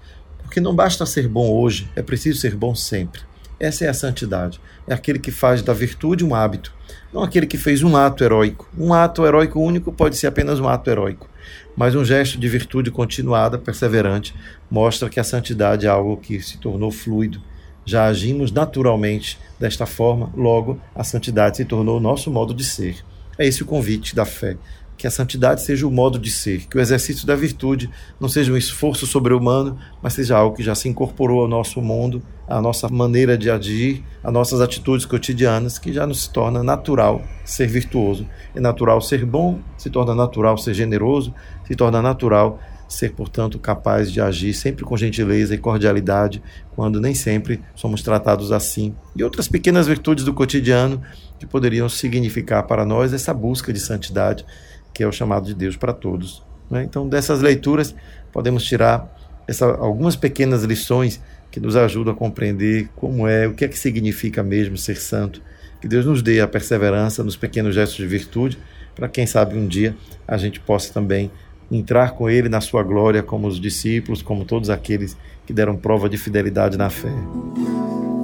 Porque 0.44 0.60
não 0.60 0.76
basta 0.76 1.06
ser 1.06 1.28
bom 1.28 1.50
hoje, 1.50 1.90
é 1.96 2.02
preciso 2.02 2.40
ser 2.40 2.56
bom 2.56 2.76
sempre. 2.76 3.22
Essa 3.60 3.86
é 3.86 3.90
a 3.90 3.94
santidade. 3.94 4.60
É 4.88 4.94
aquele 4.94 5.20
que 5.20 5.32
faz 5.32 5.62
da 5.62 5.74
virtude 5.74 6.26
um 6.26 6.36
hábito, 6.36 6.74
não 7.14 7.24
aquele 7.24 7.46
que 7.46 7.58
fez 7.58 7.82
um 7.84 7.96
ato 7.96 8.24
heróico. 8.24 8.68
Um 8.78 8.94
ato 8.94 9.26
heróico 9.26 9.60
único 9.60 9.92
pode 9.92 10.18
ser 10.18 10.28
apenas 10.28 10.60
um 10.60 10.68
ato 10.68 10.90
heróico, 10.90 11.30
mas 11.78 11.96
um 11.96 12.04
gesto 12.04 12.40
de 12.40 12.48
virtude 12.48 12.92
continuada, 12.92 13.58
perseverante, 13.58 14.36
mostra 14.70 15.10
que 15.10 15.20
a 15.20 15.24
santidade 15.24 15.86
é 15.86 15.90
algo 15.90 16.18
que 16.18 16.42
se 16.42 16.58
tornou 16.58 16.92
fluido, 16.92 17.42
já 17.90 18.06
agimos 18.06 18.52
naturalmente 18.52 19.40
desta 19.60 19.86
forma, 19.86 20.32
logo 20.36 20.80
a 20.96 21.04
santidade 21.04 21.58
se 21.58 21.66
tornou 21.66 21.98
o 21.98 22.00
nosso 22.00 22.30
modo 22.32 22.54
de 22.54 22.64
ser. 22.64 23.04
É 23.38 23.48
esse 23.48 23.64
o 23.64 23.66
convite 23.66 24.16
da 24.16 24.26
fé. 24.26 24.58
Que 24.96 25.08
a 25.08 25.12
santidade 25.12 25.62
seja 25.62 25.88
o 25.88 25.92
modo 25.92 26.20
de 26.20 26.30
ser, 26.30 26.68
que 26.68 26.78
o 26.78 26.82
exercício 26.82 27.26
da 27.26 27.34
virtude 27.34 27.90
não 28.20 28.28
seja 28.28 28.52
um 28.52 28.58
esforço 28.58 29.08
sobre-humano, 29.08 29.80
mas 30.02 30.12
seja 30.12 30.38
algo 30.38 30.58
que 30.58 30.62
já 30.62 30.76
se 30.76 30.90
incorporou 30.90 31.40
ao 31.42 31.48
nosso 31.48 31.82
mundo, 31.82 32.22
à 32.46 32.62
nossa 32.62 32.90
maneira 32.90 33.38
de 33.38 33.50
agir, 33.50 34.04
às 34.22 34.34
nossas 34.34 34.60
atitudes 34.60 35.06
cotidianas, 35.06 35.80
que 35.80 35.94
já 35.94 36.06
nos 36.06 36.28
torna 36.28 36.62
natural 36.62 37.22
ser 37.46 37.68
virtuoso. 37.68 38.28
É 38.54 38.60
natural 38.60 39.00
ser 39.00 39.26
bom, 39.26 39.60
se 39.78 39.90
torna 39.90 40.14
natural 40.14 40.58
ser 40.58 40.74
generoso, 40.74 41.34
se 41.66 41.76
torna 41.76 42.02
natural 42.02 42.60
ser, 42.90 43.12
portanto, 43.12 43.60
capaz 43.60 44.12
de 44.12 44.20
agir 44.20 44.54
sempre 44.54 44.84
com 44.84 44.98
gentileza 44.98 45.54
e 45.54 45.58
cordialidade, 45.60 46.42
quando 46.76 47.00
nem 47.00 47.14
sempre 47.14 47.62
somos 47.76 48.02
tratados 48.02 48.52
assim. 48.52 48.96
E 49.16 49.24
outras 49.24 49.48
pequenas 49.48 49.88
virtudes 49.88 50.26
do 50.26 50.34
cotidiano 50.34 51.02
que 51.38 51.46
poderiam 51.46 51.88
significar 51.88 52.64
para 52.64 52.84
nós 52.84 53.14
essa 53.14 53.34
busca 53.34 53.72
de 53.72 53.80
santidade, 53.80 54.44
que 54.92 55.04
é 55.04 55.08
o 55.08 55.12
chamado 55.12 55.46
de 55.46 55.54
Deus 55.54 55.78
para 55.78 55.94
todos. 55.94 56.44
Né? 56.70 56.84
Então, 56.84 57.08
dessas 57.08 57.42
leituras, 57.42 57.96
podemos 58.32 58.64
tirar 58.64 59.16
essa, 59.48 59.66
algumas 59.66 60.16
pequenas 60.16 60.64
lições 60.64 61.22
que 61.52 61.60
nos 61.60 61.76
ajudam 61.76 62.14
a 62.14 62.16
compreender 62.16 62.90
como 62.96 63.28
é, 63.28 63.48
o 63.48 63.54
que 63.54 63.66
é 63.66 63.68
que 63.68 63.78
significa 63.78 64.42
mesmo 64.42 64.78
ser 64.78 64.96
santo. 64.96 65.42
Que 65.80 65.88
Deus 65.88 66.06
nos 66.06 66.22
dê 66.22 66.42
a 66.42 66.48
perseverança 66.48 67.24
nos 67.24 67.38
pequenos 67.38 67.76
gestos 67.76 67.98
de 67.98 68.08
virtude, 68.08 68.58
para 68.96 69.08
quem 69.08 69.26
sabe 69.26 69.56
um 69.58 69.68
dia 69.68 69.96
a 70.28 70.38
gente 70.38 70.60
possa 70.60 70.92
também 70.92 71.32
entrar 71.72 72.12
com 72.12 72.30
Ele 72.30 72.50
na 72.50 72.62
sua 72.62 72.84
glória, 72.84 73.22
como 73.24 73.48
os 73.48 73.60
discípulos, 73.60 74.22
como 74.22 74.46
todos 74.46 74.70
aqueles 74.70 75.16
que 75.46 75.54
deram 75.54 75.76
prova 75.76 76.10
de 76.10 76.18
fidelidade 76.18 76.78
na 76.78 76.90
fé. 76.90 77.12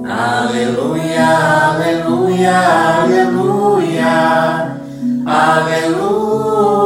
Aleluia, 0.08 1.26
aleluia, 1.26 2.56
aleluia, 3.02 4.76
aleluia, 5.24 6.85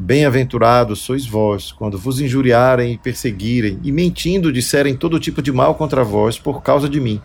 Bem-aventurados 0.00 1.00
sois 1.00 1.26
vós, 1.26 1.72
quando 1.72 1.98
vos 1.98 2.20
injuriarem 2.20 2.92
e 2.92 2.98
perseguirem, 2.98 3.80
e 3.82 3.90
mentindo 3.90 4.52
disserem 4.52 4.96
todo 4.96 5.18
tipo 5.18 5.42
de 5.42 5.50
mal 5.50 5.74
contra 5.74 6.04
vós 6.04 6.38
por 6.38 6.62
causa 6.62 6.88
de 6.88 7.00
mim. 7.00 7.20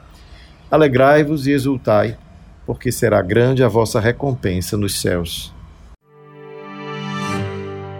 Alegrai-vos 0.71 1.45
e 1.45 1.51
exultai, 1.51 2.17
porque 2.65 2.91
será 2.91 3.21
grande 3.21 3.63
a 3.63 3.67
vossa 3.67 3.99
recompensa 3.99 4.75
nos 4.75 4.99
céus. 4.99 5.53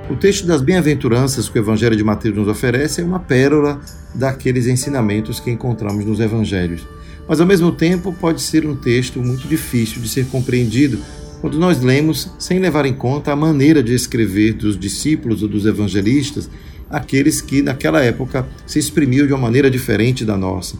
O 0.10 0.16
texto 0.16 0.48
das 0.48 0.64
bem-aventuranças 0.64 1.48
que 1.48 1.60
o 1.60 1.62
Evangelho 1.62 1.96
de 1.96 2.04
Mateus 2.04 2.36
nos 2.36 2.48
oferece 2.48 3.00
é 3.00 3.04
uma 3.04 3.20
pérola 3.20 3.80
daqueles 4.16 4.66
ensinamentos 4.66 5.40
que 5.40 5.52
encontramos 5.52 6.04
nos 6.04 6.20
Evangelhos. 6.20 6.88
Mas, 7.28 7.40
ao 7.40 7.46
mesmo 7.46 7.72
tempo, 7.72 8.12
pode 8.12 8.42
ser 8.42 8.66
um 8.66 8.76
texto 8.76 9.20
muito 9.20 9.48
difícil 9.48 10.02
de 10.02 10.10
ser 10.10 10.26
compreendido 10.26 10.98
quando 11.44 11.60
nós 11.60 11.82
lemos 11.82 12.32
sem 12.40 12.58
levar 12.58 12.86
em 12.86 12.94
conta 12.94 13.34
a 13.34 13.36
maneira 13.36 13.84
de 13.84 13.94
escrever 13.94 14.54
dos 14.54 14.80
discípulos 14.80 15.44
ou 15.44 15.50
dos 15.50 15.66
evangelistas, 15.66 16.50
aqueles 16.90 17.42
que 17.42 17.62
naquela 17.62 18.02
época 18.02 18.48
se 18.66 18.80
exprimiam 18.80 19.28
de 19.28 19.34
uma 19.34 19.42
maneira 19.42 19.70
diferente 19.70 20.24
da 20.24 20.38
nossa. 20.38 20.78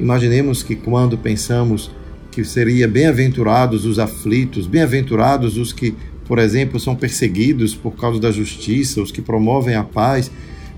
Imaginemos 0.00 0.62
que 0.62 0.74
quando 0.74 1.18
pensamos 1.18 1.90
que 2.32 2.42
seria 2.46 2.88
bem-aventurados 2.88 3.84
os 3.84 3.98
aflitos, 3.98 4.66
bem-aventurados 4.66 5.58
os 5.58 5.70
que, 5.70 5.94
por 6.24 6.38
exemplo, 6.38 6.80
são 6.80 6.96
perseguidos 6.96 7.74
por 7.74 7.90
causa 7.90 8.18
da 8.18 8.32
justiça, 8.32 9.02
os 9.02 9.12
que 9.12 9.20
promovem 9.20 9.74
a 9.74 9.84
paz. 9.84 10.30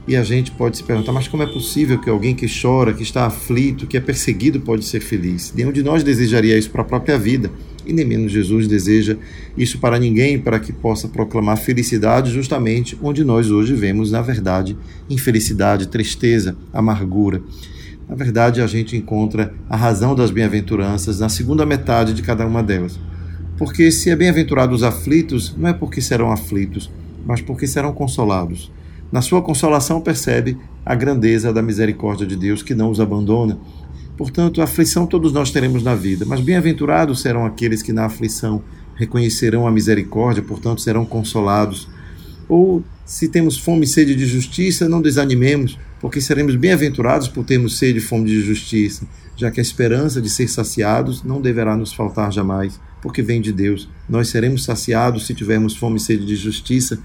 E 0.08 0.16
a 0.16 0.22
gente 0.22 0.50
pode 0.52 0.78
se 0.78 0.82
perguntar, 0.82 1.12
mas 1.12 1.28
como 1.28 1.42
é 1.42 1.46
possível 1.46 2.00
que 2.00 2.08
alguém 2.08 2.34
que 2.34 2.46
chora, 2.48 2.94
que 2.94 3.02
está 3.02 3.26
aflito, 3.26 3.86
que 3.86 3.94
é 3.94 4.00
perseguido, 4.00 4.58
pode 4.58 4.86
ser 4.86 5.00
feliz? 5.00 5.52
Nenhum 5.54 5.70
de 5.70 5.82
nós 5.82 6.02
desejaria 6.02 6.56
isso 6.56 6.70
para 6.70 6.80
a 6.80 6.84
própria 6.86 7.18
vida, 7.18 7.50
e 7.84 7.92
nem 7.92 8.06
menos 8.06 8.32
Jesus 8.32 8.66
deseja 8.66 9.18
isso 9.54 9.78
para 9.78 9.98
ninguém, 9.98 10.38
para 10.38 10.58
que 10.58 10.72
possa 10.72 11.08
proclamar 11.08 11.58
felicidade 11.58 12.30
justamente 12.30 12.96
onde 13.02 13.22
nós 13.22 13.50
hoje 13.50 13.74
vemos, 13.74 14.10
na 14.10 14.22
verdade, 14.22 14.78
infelicidade, 15.10 15.88
tristeza, 15.88 16.56
amargura. 16.72 17.42
Na 18.08 18.14
verdade, 18.14 18.62
a 18.62 18.66
gente 18.66 18.96
encontra 18.96 19.52
a 19.68 19.76
razão 19.76 20.14
das 20.14 20.30
bem-aventuranças 20.30 21.20
na 21.20 21.28
segunda 21.28 21.66
metade 21.66 22.14
de 22.14 22.22
cada 22.22 22.46
uma 22.46 22.62
delas. 22.62 22.98
Porque 23.58 23.90
se 23.90 24.08
é 24.08 24.16
bem-aventurado 24.16 24.74
os 24.74 24.82
aflitos, 24.82 25.54
não 25.54 25.68
é 25.68 25.74
porque 25.74 26.00
serão 26.00 26.32
aflitos, 26.32 26.90
mas 27.26 27.42
porque 27.42 27.66
serão 27.66 27.92
consolados. 27.92 28.70
Na 29.10 29.22
sua 29.22 29.42
consolação 29.42 30.00
percebe 30.00 30.58
a 30.84 30.94
grandeza 30.94 31.52
da 31.52 31.62
misericórdia 31.62 32.26
de 32.26 32.36
Deus 32.36 32.62
que 32.62 32.74
não 32.74 32.90
os 32.90 33.00
abandona. 33.00 33.58
Portanto, 34.16 34.60
a 34.60 34.64
aflição 34.64 35.06
todos 35.06 35.32
nós 35.32 35.50
teremos 35.50 35.82
na 35.82 35.94
vida, 35.94 36.24
mas 36.26 36.40
bem-aventurados 36.40 37.20
serão 37.20 37.46
aqueles 37.46 37.82
que 37.82 37.92
na 37.92 38.04
aflição 38.04 38.62
reconhecerão 38.96 39.66
a 39.66 39.70
misericórdia, 39.70 40.42
portanto 40.42 40.80
serão 40.80 41.06
consolados. 41.06 41.88
Ou 42.48 42.82
se 43.06 43.28
temos 43.28 43.56
fome 43.56 43.84
e 43.84 43.88
sede 43.88 44.14
de 44.14 44.26
justiça, 44.26 44.88
não 44.88 45.00
desanimemos, 45.00 45.78
porque 46.00 46.20
seremos 46.20 46.56
bem-aventurados 46.56 47.28
por 47.28 47.44
termos 47.44 47.78
sede 47.78 47.98
e 47.98 48.02
fome 48.02 48.26
de 48.26 48.40
justiça, 48.40 49.06
já 49.36 49.50
que 49.50 49.60
a 49.60 49.62
esperança 49.62 50.20
de 50.20 50.28
ser 50.28 50.48
saciados 50.48 51.22
não 51.22 51.40
deverá 51.40 51.76
nos 51.76 51.92
faltar 51.92 52.32
jamais, 52.32 52.78
porque 53.00 53.22
vem 53.22 53.40
de 53.40 53.52
Deus. 53.52 53.88
Nós 54.08 54.28
seremos 54.28 54.64
saciados 54.64 55.26
se 55.26 55.34
tivermos 55.34 55.76
fome 55.76 55.96
e 55.96 56.00
sede 56.00 56.26
de 56.26 56.34
justiça. 56.34 56.98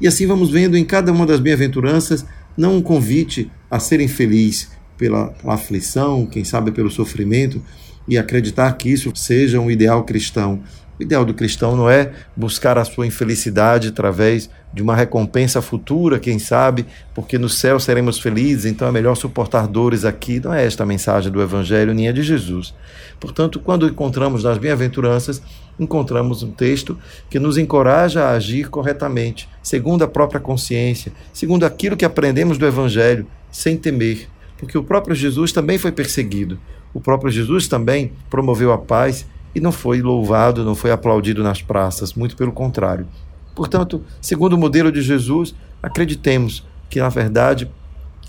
E 0.00 0.06
assim 0.06 0.26
vamos 0.26 0.50
vendo 0.50 0.76
em 0.76 0.84
cada 0.84 1.12
uma 1.12 1.26
das 1.26 1.40
bem-aventuranças 1.40 2.24
não 2.56 2.76
um 2.76 2.82
convite 2.82 3.50
a 3.70 3.78
ser 3.78 4.00
infeliz 4.00 4.70
pela 4.96 5.32
aflição, 5.44 6.26
quem 6.26 6.44
sabe 6.44 6.72
pelo 6.72 6.90
sofrimento, 6.90 7.62
e 8.06 8.18
acreditar 8.18 8.72
que 8.72 8.90
isso 8.90 9.12
seja 9.14 9.60
um 9.60 9.70
ideal 9.70 10.04
cristão, 10.04 10.60
o 10.98 11.02
ideal 11.02 11.24
do 11.24 11.32
cristão 11.32 11.76
não 11.76 11.88
é 11.88 12.12
buscar 12.34 12.76
a 12.76 12.84
sua 12.84 13.06
infelicidade 13.06 13.88
através 13.88 14.50
de 14.72 14.82
uma 14.82 14.96
recompensa 14.96 15.62
futura, 15.62 16.18
quem 16.18 16.38
sabe, 16.38 16.84
porque 17.14 17.38
no 17.38 17.48
céu 17.48 17.78
seremos 17.78 18.18
felizes, 18.18 18.64
então 18.64 18.88
é 18.88 18.92
melhor 18.92 19.14
suportar 19.14 19.68
dores 19.68 20.04
aqui. 20.04 20.40
Não 20.40 20.52
é 20.52 20.64
esta 20.64 20.82
a 20.82 20.86
mensagem 20.86 21.30
do 21.30 21.40
Evangelho, 21.40 21.94
nem 21.94 22.08
a 22.08 22.12
de 22.12 22.22
Jesus. 22.22 22.74
Portanto, 23.20 23.60
quando 23.60 23.86
encontramos 23.86 24.42
nas 24.42 24.58
bem-aventuranças, 24.58 25.40
encontramos 25.78 26.42
um 26.42 26.50
texto 26.50 26.98
que 27.30 27.38
nos 27.38 27.56
encoraja 27.56 28.24
a 28.24 28.30
agir 28.30 28.68
corretamente, 28.68 29.48
segundo 29.62 30.02
a 30.02 30.08
própria 30.08 30.40
consciência, 30.40 31.12
segundo 31.32 31.64
aquilo 31.64 31.96
que 31.96 32.04
aprendemos 32.04 32.58
do 32.58 32.66
Evangelho, 32.66 33.26
sem 33.52 33.76
temer, 33.76 34.28
porque 34.58 34.76
o 34.76 34.82
próprio 34.82 35.14
Jesus 35.14 35.52
também 35.52 35.78
foi 35.78 35.92
perseguido. 35.92 36.58
O 36.92 37.00
próprio 37.00 37.30
Jesus 37.30 37.68
também 37.68 38.12
promoveu 38.28 38.72
a 38.72 38.78
paz 38.78 39.24
e 39.54 39.60
não 39.60 39.72
foi 39.72 40.02
louvado, 40.02 40.64
não 40.64 40.74
foi 40.74 40.90
aplaudido 40.90 41.42
nas 41.42 41.62
praças, 41.62 42.14
muito 42.14 42.36
pelo 42.36 42.52
contrário. 42.52 43.06
Portanto, 43.54 44.02
segundo 44.20 44.52
o 44.52 44.58
modelo 44.58 44.92
de 44.92 45.02
Jesus, 45.02 45.54
acreditemos 45.82 46.64
que, 46.88 47.00
na 47.00 47.08
verdade, 47.08 47.70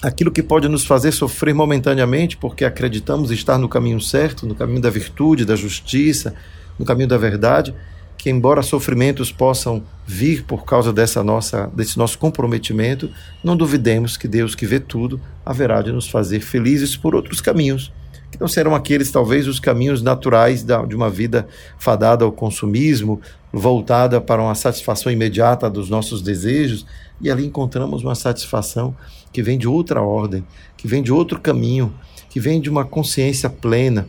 aquilo 0.02 0.32
que 0.32 0.42
pode 0.42 0.68
nos 0.68 0.86
fazer 0.86 1.12
sofrer 1.12 1.54
momentaneamente, 1.54 2.38
porque 2.38 2.66
acreditamos 2.66 3.32
estar 3.32 3.58
no 3.58 3.70
caminho 3.70 4.02
certo, 4.02 4.48
no 4.48 4.56
caminho 4.56 4.82
da 4.82 4.90
virtude, 4.90 5.46
da 5.46 5.56
justiça, 5.56 6.34
no 6.78 6.86
caminho 6.86 7.08
da 7.08 7.18
verdade, 7.18 7.76
que 8.18 8.30
embora 8.30 8.62
sofrimentos 8.62 9.32
possam 9.32 9.84
vir 10.06 10.44
por 10.44 10.66
causa 10.66 10.92
dessa 10.92 11.24
nossa, 11.24 11.70
desse 11.74 11.98
nosso 11.98 12.18
comprometimento, 12.18 13.10
não 13.44 13.56
duvidemos 13.56 14.18
que 14.18 14.28
Deus 14.28 14.56
que 14.56 14.66
vê 14.66 14.80
tudo 14.80 15.22
haverá 15.46 15.82
de 15.82 15.92
nos 15.92 16.10
fazer 16.10 16.42
felizes 16.42 16.98
por 16.98 17.16
outros 17.16 17.40
caminhos 17.40 17.94
que 18.32 18.40
não 18.40 18.48
serão 18.48 18.76
aqueles, 18.76 19.12
talvez, 19.12 19.48
os 19.48 19.60
caminhos 19.60 20.02
naturais 20.02 20.64
da, 20.64 20.86
de 20.86 20.96
uma 20.96 21.10
vida 21.10 21.48
fadada 21.78 22.24
ao 22.24 22.32
consumismo, 22.32 23.20
voltada 23.52 24.22
para 24.22 24.42
uma 24.42 24.56
satisfação 24.56 25.12
imediata 25.12 25.70
dos 25.70 25.90
nossos 25.90 26.22
desejos, 26.22 26.86
e 27.20 27.30
ali 27.30 27.46
encontramos 27.46 28.04
uma 28.04 28.16
satisfação 28.16 28.96
que 29.34 29.42
vem 29.42 29.58
de 29.58 29.68
outra 29.68 30.02
ordem, 30.02 30.46
que 30.78 30.88
vem 30.88 31.02
de 31.02 31.12
outro 31.12 31.40
caminho, 31.40 31.94
que 32.30 32.40
vem 32.40 32.62
de 32.62 32.70
uma 32.70 32.86
consciência 32.86 33.50
plena, 33.50 34.08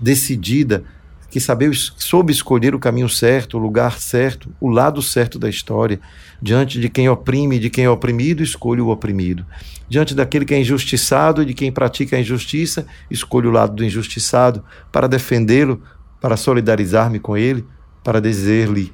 decidida, 0.00 0.84
que 1.30 1.40
sabe, 1.40 1.68
soube 1.74 2.32
escolher 2.32 2.74
o 2.74 2.78
caminho 2.78 3.08
certo, 3.08 3.56
o 3.56 3.60
lugar 3.60 3.98
certo, 3.98 4.52
o 4.60 4.68
lado 4.68 5.02
certo 5.02 5.38
da 5.38 5.48
história. 5.48 5.98
Diante 6.40 6.80
de 6.80 6.88
quem 6.88 7.08
oprime 7.08 7.58
de 7.58 7.70
quem 7.70 7.86
é 7.86 7.90
oprimido, 7.90 8.42
escolhe 8.42 8.80
o 8.80 8.88
oprimido. 8.88 9.44
Diante 9.88 10.14
daquele 10.14 10.44
que 10.44 10.54
é 10.54 10.60
injustiçado 10.60 11.42
e 11.42 11.44
de 11.44 11.54
quem 11.54 11.70
pratica 11.70 12.16
a 12.16 12.20
injustiça, 12.20 12.86
escolho 13.10 13.50
o 13.50 13.52
lado 13.52 13.74
do 13.74 13.84
injustiçado 13.84 14.64
para 14.90 15.06
defendê-lo, 15.06 15.82
para 16.20 16.36
solidarizar-me 16.36 17.18
com 17.18 17.36
ele, 17.36 17.64
para 18.02 18.20
dizer-lhe: 18.20 18.92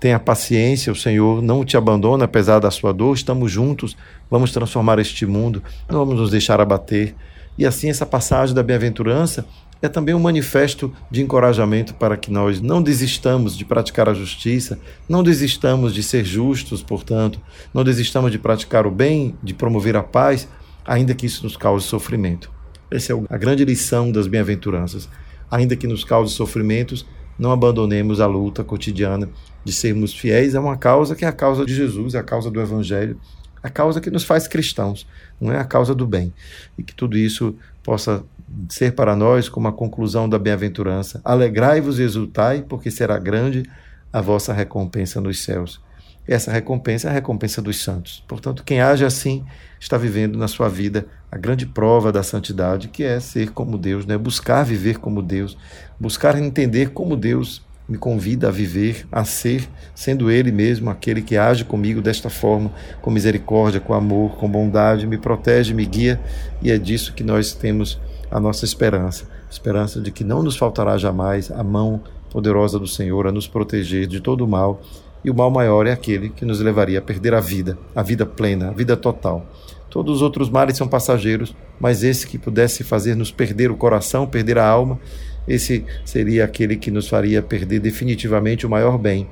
tenha 0.00 0.18
paciência, 0.18 0.92
o 0.92 0.96
Senhor 0.96 1.40
não 1.40 1.64
te 1.64 1.76
abandona 1.76 2.24
apesar 2.24 2.58
da 2.58 2.70
sua 2.70 2.92
dor, 2.92 3.14
estamos 3.14 3.52
juntos, 3.52 3.96
vamos 4.30 4.50
transformar 4.50 4.98
este 4.98 5.24
mundo, 5.24 5.62
não 5.88 6.00
vamos 6.00 6.20
nos 6.20 6.30
deixar 6.30 6.60
abater. 6.60 7.14
E 7.56 7.64
assim, 7.64 7.88
essa 7.88 8.04
passagem 8.04 8.54
da 8.54 8.62
bem-aventurança 8.62 9.46
é 9.82 9.88
também 9.88 10.14
um 10.14 10.20
manifesto 10.20 10.94
de 11.10 11.20
encorajamento 11.20 11.92
para 11.94 12.16
que 12.16 12.30
nós 12.30 12.60
não 12.60 12.80
desistamos 12.80 13.58
de 13.58 13.64
praticar 13.64 14.08
a 14.08 14.14
justiça, 14.14 14.78
não 15.08 15.24
desistamos 15.24 15.92
de 15.92 16.04
ser 16.04 16.24
justos, 16.24 16.82
portanto, 16.82 17.40
não 17.74 17.82
desistamos 17.82 18.30
de 18.30 18.38
praticar 18.38 18.86
o 18.86 18.90
bem, 18.92 19.34
de 19.42 19.52
promover 19.52 19.96
a 19.96 20.02
paz, 20.02 20.48
ainda 20.86 21.14
que 21.14 21.26
isso 21.26 21.42
nos 21.42 21.56
cause 21.56 21.84
sofrimento. 21.84 22.48
Essa 22.88 23.12
é 23.12 23.16
a 23.28 23.36
grande 23.36 23.64
lição 23.64 24.12
das 24.12 24.28
bem-aventuranças. 24.28 25.08
Ainda 25.50 25.74
que 25.74 25.88
nos 25.88 26.04
cause 26.04 26.32
sofrimentos, 26.32 27.04
não 27.36 27.50
abandonemos 27.50 28.20
a 28.20 28.26
luta 28.26 28.62
cotidiana 28.62 29.28
de 29.64 29.72
sermos 29.72 30.14
fiéis 30.14 30.54
a 30.54 30.60
uma 30.60 30.76
causa 30.76 31.16
que 31.16 31.24
é 31.24 31.28
a 31.28 31.32
causa 31.32 31.64
de 31.64 31.74
Jesus, 31.74 32.14
a 32.14 32.22
causa 32.22 32.50
do 32.50 32.60
Evangelho, 32.60 33.18
a 33.62 33.68
causa 33.68 34.00
que 34.00 34.10
nos 34.10 34.24
faz 34.24 34.46
cristãos, 34.46 35.06
não 35.40 35.52
é 35.52 35.58
a 35.58 35.64
causa 35.64 35.94
do 35.94 36.06
bem. 36.06 36.32
E 36.76 36.82
que 36.82 36.94
tudo 36.94 37.16
isso 37.16 37.54
possa 37.82 38.24
ser 38.68 38.94
para 38.94 39.16
nós 39.16 39.48
como 39.48 39.68
a 39.68 39.72
conclusão 39.72 40.28
da 40.28 40.38
bem-aventurança. 40.38 41.20
Alegrai-vos 41.24 41.98
e 41.98 42.02
exultai, 42.02 42.62
porque 42.68 42.90
será 42.90 43.18
grande 43.18 43.64
a 44.12 44.20
vossa 44.20 44.52
recompensa 44.52 45.20
nos 45.20 45.42
céus. 45.42 45.80
Essa 46.26 46.52
recompensa 46.52 47.08
é 47.08 47.10
a 47.10 47.14
recompensa 47.14 47.60
dos 47.60 47.82
santos. 47.82 48.22
Portanto, 48.28 48.62
quem 48.62 48.80
age 48.80 49.04
assim 49.04 49.44
está 49.80 49.98
vivendo 49.98 50.38
na 50.38 50.46
sua 50.46 50.68
vida 50.68 51.06
a 51.30 51.36
grande 51.36 51.66
prova 51.66 52.12
da 52.12 52.22
santidade, 52.22 52.88
que 52.88 53.02
é 53.02 53.18
ser 53.18 53.50
como 53.50 53.76
Deus, 53.76 54.06
né? 54.06 54.16
buscar 54.16 54.62
viver 54.62 54.98
como 54.98 55.20
Deus, 55.20 55.56
buscar 55.98 56.38
entender 56.38 56.90
como 56.90 57.16
Deus 57.16 57.62
me 57.92 57.98
convida 57.98 58.48
a 58.48 58.50
viver, 58.50 59.06
a 59.12 59.22
ser, 59.22 59.68
sendo 59.94 60.30
Ele 60.30 60.50
mesmo 60.50 60.88
aquele 60.88 61.20
que 61.20 61.36
age 61.36 61.62
comigo 61.62 62.00
desta 62.00 62.30
forma, 62.30 62.72
com 63.02 63.10
misericórdia, 63.10 63.80
com 63.80 63.92
amor, 63.92 64.36
com 64.36 64.48
bondade, 64.48 65.06
me 65.06 65.18
protege, 65.18 65.74
me 65.74 65.84
guia, 65.84 66.18
e 66.62 66.70
é 66.70 66.78
disso 66.78 67.12
que 67.12 67.22
nós 67.22 67.52
temos 67.52 68.00
a 68.30 68.40
nossa 68.40 68.64
esperança 68.64 69.26
esperança 69.50 70.00
de 70.00 70.10
que 70.10 70.24
não 70.24 70.42
nos 70.42 70.56
faltará 70.56 70.96
jamais 70.96 71.50
a 71.50 71.62
mão 71.62 72.00
poderosa 72.30 72.78
do 72.78 72.86
Senhor 72.86 73.26
a 73.26 73.32
nos 73.32 73.46
proteger 73.46 74.06
de 74.06 74.18
todo 74.18 74.46
o 74.46 74.48
mal, 74.48 74.80
e 75.22 75.30
o 75.30 75.34
mal 75.34 75.50
maior 75.50 75.86
é 75.86 75.92
aquele 75.92 76.30
que 76.30 76.46
nos 76.46 76.58
levaria 76.60 76.98
a 76.98 77.02
perder 77.02 77.34
a 77.34 77.40
vida, 77.40 77.76
a 77.94 78.02
vida 78.02 78.24
plena, 78.24 78.70
a 78.70 78.72
vida 78.72 78.96
total. 78.96 79.46
Todos 79.90 80.16
os 80.16 80.22
outros 80.22 80.48
males 80.48 80.78
são 80.78 80.88
passageiros, 80.88 81.54
mas 81.78 82.02
esse 82.02 82.26
que 82.26 82.38
pudesse 82.38 82.82
fazer-nos 82.82 83.30
perder 83.30 83.70
o 83.70 83.76
coração, 83.76 84.26
perder 84.26 84.56
a 84.56 84.66
alma, 84.66 84.98
esse 85.46 85.84
seria 86.04 86.44
aquele 86.44 86.76
que 86.76 86.90
nos 86.90 87.08
faria 87.08 87.42
perder 87.42 87.80
definitivamente 87.80 88.66
o 88.66 88.70
maior 88.70 88.98
bem, 88.98 89.28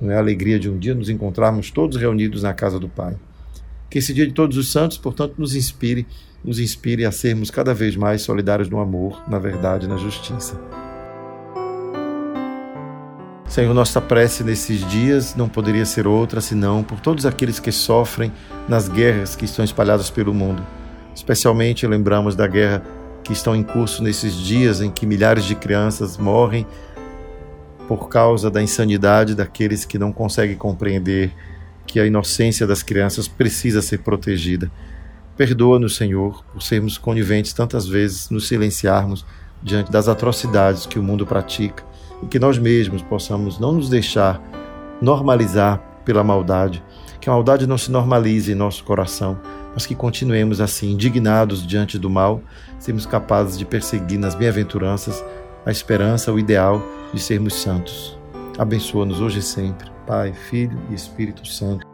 não 0.00 0.10
é 0.12 0.16
a 0.16 0.18
alegria 0.18 0.58
de 0.58 0.68
um 0.68 0.78
dia 0.78 0.94
nos 0.94 1.08
encontrarmos 1.08 1.70
todos 1.70 1.96
reunidos 1.96 2.42
na 2.42 2.52
casa 2.52 2.78
do 2.78 2.88
Pai. 2.88 3.16
Que 3.88 3.98
esse 3.98 4.12
dia 4.12 4.26
de 4.26 4.32
todos 4.32 4.56
os 4.56 4.70
santos, 4.70 4.98
portanto, 4.98 5.34
nos 5.38 5.54
inspire, 5.54 6.06
nos 6.44 6.58
inspire 6.58 7.04
a 7.04 7.12
sermos 7.12 7.50
cada 7.50 7.72
vez 7.72 7.96
mais 7.96 8.22
solidários 8.22 8.68
no 8.68 8.80
amor, 8.80 9.22
na 9.28 9.38
verdade 9.38 9.86
e 9.86 9.88
na 9.88 9.96
justiça. 9.96 10.60
Senhor, 13.46 13.72
nossa 13.72 14.00
prece 14.00 14.42
nesses 14.42 14.84
dias 14.90 15.36
não 15.36 15.48
poderia 15.48 15.84
ser 15.84 16.08
outra 16.08 16.40
senão 16.40 16.82
por 16.82 16.98
todos 16.98 17.24
aqueles 17.24 17.60
que 17.60 17.70
sofrem 17.70 18.32
nas 18.68 18.88
guerras 18.88 19.36
que 19.36 19.44
estão 19.44 19.64
espalhadas 19.64 20.10
pelo 20.10 20.34
mundo. 20.34 20.66
Especialmente 21.14 21.86
lembramos 21.86 22.34
da 22.34 22.48
guerra 22.48 22.82
que 23.24 23.32
estão 23.32 23.56
em 23.56 23.62
curso 23.62 24.02
nesses 24.02 24.34
dias 24.36 24.80
em 24.80 24.90
que 24.90 25.06
milhares 25.06 25.44
de 25.44 25.54
crianças 25.54 26.18
morrem 26.18 26.66
por 27.88 28.08
causa 28.08 28.50
da 28.50 28.62
insanidade 28.62 29.34
daqueles 29.34 29.84
que 29.84 29.98
não 29.98 30.12
conseguem 30.12 30.56
compreender 30.56 31.32
que 31.86 31.98
a 31.98 32.06
inocência 32.06 32.66
das 32.66 32.82
crianças 32.82 33.26
precisa 33.26 33.82
ser 33.82 33.98
protegida. 33.98 34.70
Perdoa-nos, 35.36 35.96
Senhor, 35.96 36.44
por 36.52 36.62
sermos 36.62 36.96
coniventes 36.96 37.52
tantas 37.52 37.86
vezes, 37.88 38.30
nos 38.30 38.46
silenciarmos 38.46 39.24
diante 39.62 39.90
das 39.90 40.06
atrocidades 40.06 40.86
que 40.86 40.98
o 40.98 41.02
mundo 41.02 41.26
pratica 41.26 41.82
e 42.22 42.26
que 42.26 42.38
nós 42.38 42.58
mesmos 42.58 43.02
possamos 43.02 43.58
não 43.58 43.72
nos 43.72 43.88
deixar 43.88 44.40
normalizar 45.00 45.93
pela 46.04 46.24
maldade, 46.24 46.82
que 47.20 47.28
a 47.28 47.32
maldade 47.32 47.66
não 47.66 47.78
se 47.78 47.90
normalize 47.90 48.52
em 48.52 48.54
nosso 48.54 48.84
coração, 48.84 49.40
mas 49.72 49.86
que 49.86 49.94
continuemos 49.94 50.60
assim, 50.60 50.92
indignados 50.92 51.66
diante 51.66 51.98
do 51.98 52.08
mal, 52.08 52.40
sermos 52.78 53.06
capazes 53.06 53.58
de 53.58 53.64
perseguir 53.64 54.18
nas 54.18 54.34
bem-aventuranças 54.34 55.24
a 55.66 55.70
esperança, 55.70 56.32
o 56.32 56.38
ideal 56.38 56.82
de 57.12 57.20
sermos 57.20 57.54
santos. 57.54 58.18
Abençoa-nos 58.58 59.20
hoje 59.20 59.40
e 59.40 59.42
sempre, 59.42 59.90
Pai, 60.06 60.32
Filho 60.32 60.78
e 60.90 60.94
Espírito 60.94 61.46
Santo. 61.46 61.86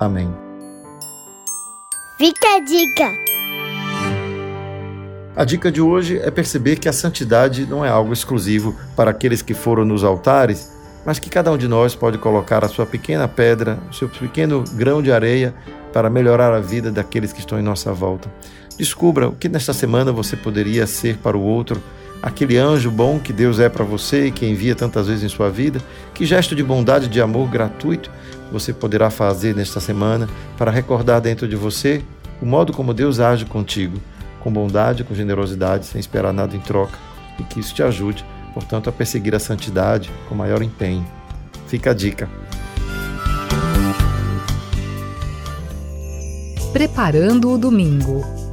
Amém. 0.00 0.32
Fica 2.18 2.56
a 2.56 2.60
dica! 2.60 3.28
A 5.36 5.44
dica 5.44 5.70
de 5.70 5.80
hoje 5.80 6.18
é 6.18 6.32
perceber 6.32 6.80
que 6.80 6.88
a 6.88 6.92
santidade 6.92 7.64
não 7.64 7.84
é 7.84 7.88
algo 7.88 8.12
exclusivo 8.12 8.74
para 8.96 9.12
aqueles 9.12 9.40
que 9.40 9.54
foram 9.54 9.84
nos 9.84 10.02
altares, 10.02 10.72
mas 11.08 11.18
que 11.18 11.30
cada 11.30 11.50
um 11.50 11.56
de 11.56 11.66
nós 11.66 11.94
pode 11.94 12.18
colocar 12.18 12.62
a 12.62 12.68
sua 12.68 12.84
pequena 12.84 13.26
pedra, 13.26 13.78
o 13.90 13.94
seu 13.94 14.10
pequeno 14.10 14.62
grão 14.74 15.00
de 15.00 15.10
areia 15.10 15.54
para 15.90 16.10
melhorar 16.10 16.52
a 16.52 16.60
vida 16.60 16.92
daqueles 16.92 17.32
que 17.32 17.40
estão 17.40 17.58
em 17.58 17.62
nossa 17.62 17.94
volta. 17.94 18.30
Descubra 18.76 19.30
o 19.30 19.32
que 19.32 19.48
nesta 19.48 19.72
semana 19.72 20.12
você 20.12 20.36
poderia 20.36 20.86
ser 20.86 21.16
para 21.16 21.34
o 21.34 21.40
outro, 21.40 21.82
aquele 22.22 22.58
anjo 22.58 22.90
bom 22.90 23.18
que 23.18 23.32
Deus 23.32 23.58
é 23.58 23.70
para 23.70 23.86
você 23.86 24.26
e 24.26 24.30
que 24.30 24.44
envia 24.44 24.74
tantas 24.74 25.06
vezes 25.06 25.24
em 25.24 25.30
sua 25.30 25.48
vida. 25.48 25.80
Que 26.12 26.26
gesto 26.26 26.54
de 26.54 26.62
bondade 26.62 27.08
de 27.08 27.22
amor 27.22 27.48
gratuito 27.48 28.10
você 28.52 28.74
poderá 28.74 29.08
fazer 29.08 29.56
nesta 29.56 29.80
semana 29.80 30.28
para 30.58 30.70
recordar 30.70 31.22
dentro 31.22 31.48
de 31.48 31.56
você 31.56 32.02
o 32.38 32.44
modo 32.44 32.70
como 32.70 32.92
Deus 32.92 33.18
age 33.18 33.46
contigo, 33.46 33.98
com 34.40 34.52
bondade, 34.52 35.04
com 35.04 35.14
generosidade, 35.14 35.86
sem 35.86 35.98
esperar 35.98 36.34
nada 36.34 36.54
em 36.54 36.60
troca, 36.60 36.98
e 37.38 37.44
que 37.44 37.60
isso 37.60 37.74
te 37.74 37.82
ajude, 37.82 38.22
portanto, 38.58 38.90
a 38.90 38.92
perseguir 38.92 39.36
a 39.36 39.38
santidade 39.38 40.10
com 40.28 40.34
maior 40.34 40.62
empenho. 40.62 41.06
Fica 41.68 41.92
a 41.92 41.94
dica. 41.94 42.28
Preparando 46.72 47.52
o 47.52 47.56
domingo. 47.56 48.47